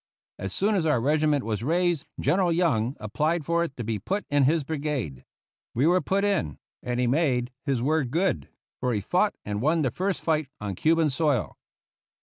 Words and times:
As 0.39 0.51
soon 0.51 0.73
as 0.73 0.87
our 0.87 0.99
regiment 0.99 1.43
was 1.43 1.61
raised 1.61 2.07
General 2.19 2.51
Young 2.51 2.97
applied 2.99 3.45
for 3.45 3.63
it 3.63 3.77
to 3.77 3.83
be 3.83 3.99
put 3.99 4.25
in 4.31 4.45
his 4.45 4.63
brigade. 4.63 5.23
We 5.75 5.85
were 5.85 6.01
put 6.01 6.25
in; 6.25 6.57
and 6.81 6.99
he 6.99 7.05
made 7.05 7.51
his 7.65 7.83
word 7.83 8.09
good; 8.09 8.49
for 8.79 8.93
he 8.93 8.99
fought 9.01 9.35
and 9.45 9.61
won 9.61 9.83
the 9.83 9.91
first 9.91 10.21
fight 10.23 10.47
on 10.59 10.73
Cuban 10.73 11.11
soil. 11.11 11.55